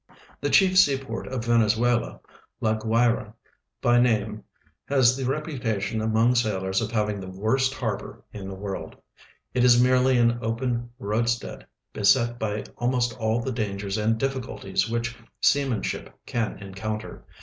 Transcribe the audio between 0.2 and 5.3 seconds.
The chief seajjort of Venezuela, La Guayra hy name, has the